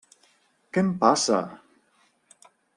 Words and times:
Què 0.77 0.83
em 0.85 0.89
passa? 1.05 1.43